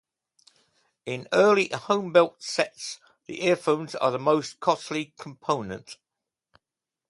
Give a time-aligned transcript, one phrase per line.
[1.05, 5.97] In early homebuilt sets, the earphones were the most costly component.